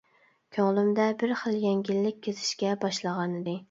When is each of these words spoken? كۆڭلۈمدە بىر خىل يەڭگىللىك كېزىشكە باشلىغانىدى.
كۆڭلۈمدە 0.57 1.05
بىر 1.25 1.35
خىل 1.43 1.61
يەڭگىللىك 1.69 2.21
كېزىشكە 2.27 2.77
باشلىغانىدى. 2.87 3.59